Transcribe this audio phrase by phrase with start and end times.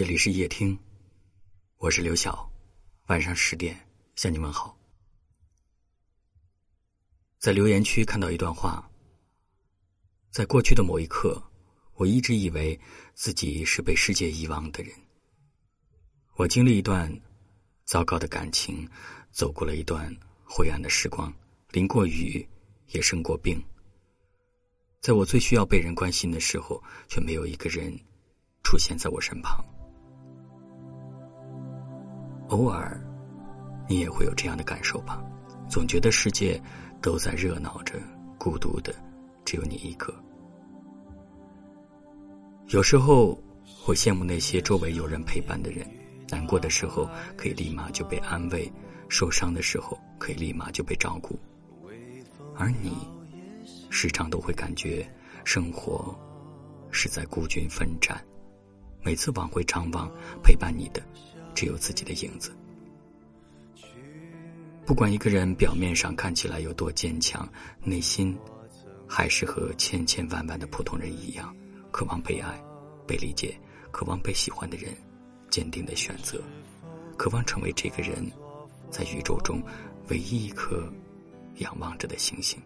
[0.00, 0.78] 这里是夜听，
[1.76, 2.50] 我是刘晓，
[3.08, 3.78] 晚上十点
[4.16, 4.74] 向你问好。
[7.38, 8.90] 在留言区看到一段话，
[10.30, 11.38] 在过去的某一刻，
[11.96, 12.80] 我一直以为
[13.12, 14.90] 自己是被世界遗忘的人。
[16.36, 17.14] 我经历一段
[17.84, 18.88] 糟糕的感情，
[19.30, 20.10] 走过了一段
[20.46, 21.30] 灰暗的时光，
[21.72, 22.48] 淋过雨，
[22.86, 23.62] 也生过病。
[25.02, 27.94] 在我最需要被人关心的时候，却没有一个人
[28.62, 29.62] 出现在我身旁。
[32.50, 33.00] 偶尔，
[33.88, 35.22] 你也会有这样的感受吧？
[35.68, 36.60] 总觉得世界
[37.00, 37.94] 都在热闹着，
[38.38, 38.92] 孤独的
[39.44, 40.12] 只有你一个。
[42.70, 45.86] 有时候会羡慕那些周围有人陪伴的人，
[46.28, 48.70] 难过的时候可以立马就被安慰，
[49.08, 51.38] 受伤的时候可以立马就被照顾，
[52.56, 52.96] 而你
[53.90, 55.08] 时常都会感觉
[55.44, 56.12] 生活
[56.90, 58.20] 是在孤军奋战，
[59.04, 60.10] 每次往回张望，
[60.42, 61.00] 陪伴你的。
[61.60, 62.50] 只有自己的影子。
[64.86, 67.46] 不管一个人表面上看起来有多坚强，
[67.84, 68.34] 内心
[69.06, 71.54] 还是和千千万万的普通人一样，
[71.90, 72.58] 渴望被爱、
[73.06, 73.54] 被理解，
[73.90, 74.96] 渴望被喜欢的人
[75.50, 76.42] 坚定的选择，
[77.18, 78.24] 渴望成为这个人
[78.88, 79.62] 在宇宙中
[80.08, 80.90] 唯一一颗
[81.58, 82.58] 仰望着的星星。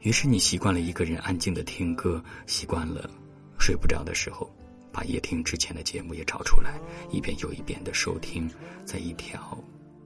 [0.00, 3.10] 于是你习惯了一个人安静的听歌，习惯了
[3.58, 4.54] 睡不着的时候。
[4.96, 6.80] 把夜听之前的节目也找出来，
[7.10, 8.50] 一遍又一遍的收听，
[8.86, 9.62] 在一条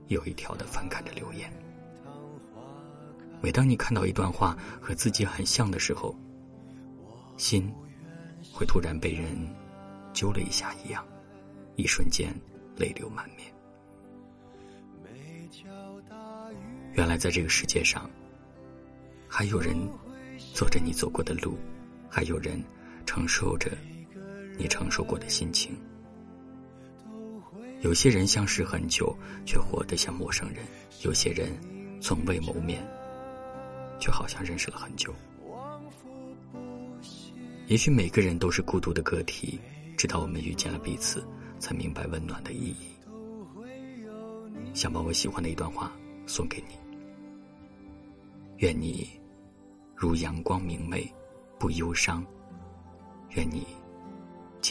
[0.09, 1.49] 又一条的翻看着留言。
[3.41, 6.13] 每当你看到一段话和自己很像的时候，
[7.37, 7.73] 心
[8.51, 9.33] 会突然被人
[10.11, 11.07] 揪了一下一样，
[11.77, 12.35] 一瞬间
[12.75, 13.47] 泪流满面。
[16.91, 18.09] 原来在这个世界上，
[19.25, 19.73] 还有人
[20.53, 21.57] 走着你走过的路，
[22.09, 22.61] 还有人
[23.05, 23.71] 承受着。
[24.61, 25.75] 你承受过的心情，
[27.81, 30.63] 有些人相识很久，却活得像陌生人；
[31.03, 31.49] 有些人
[31.99, 32.87] 从未谋面，
[33.99, 35.11] 却好像认识了很久。
[37.65, 39.59] 也许每个人都是孤独的个体，
[39.97, 41.25] 直到我们遇见了彼此，
[41.57, 42.85] 才明白温暖的意义。
[44.75, 45.91] 想把我喜欢的一段话
[46.27, 46.75] 送给你：
[48.57, 49.09] 愿你
[49.95, 51.11] 如阳光明媚，
[51.57, 52.23] 不忧伤；
[53.31, 53.65] 愿你。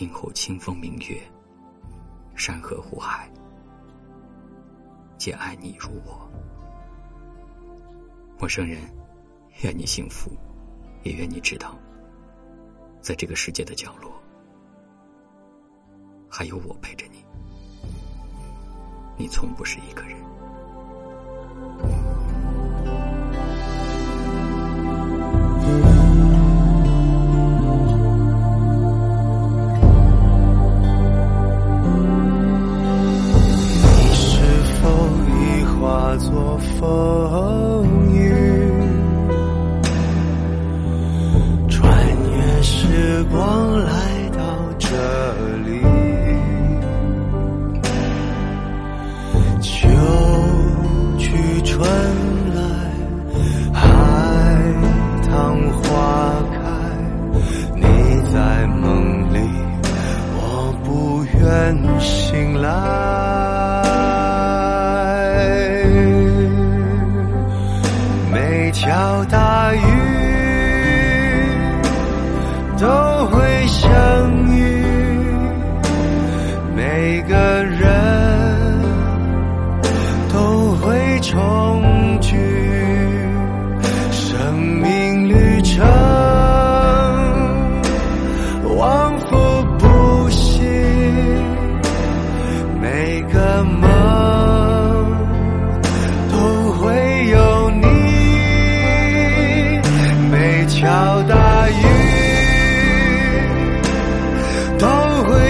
[0.01, 1.21] 今后清风明月，
[2.35, 3.31] 山河湖海，
[5.19, 6.27] 皆爱你如我。
[8.39, 8.81] 陌生人，
[9.63, 10.31] 愿你幸福，
[11.03, 11.77] 也愿你知道，
[13.03, 14.11] 在这个世界的角落，
[16.31, 17.23] 还有我陪着你。
[19.19, 20.17] 你从不是一个人。
[43.21, 44.20] 时光来。
[73.31, 73.89] 会相
[74.55, 74.85] 遇
[76.75, 77.60] 每个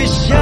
[0.00, 0.39] wish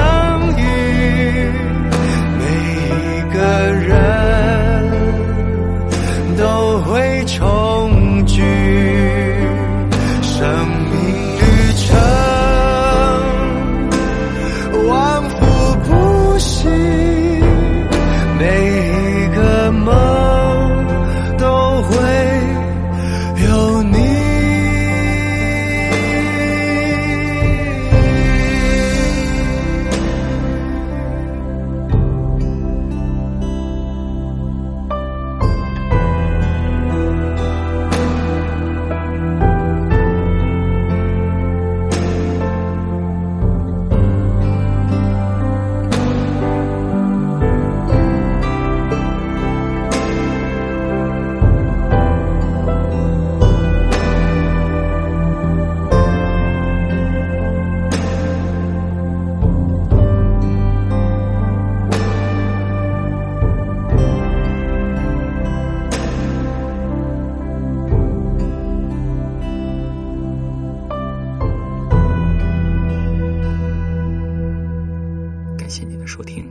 [75.68, 76.50] 感谢您的收听。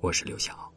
[0.00, 0.69] 我是刘晓。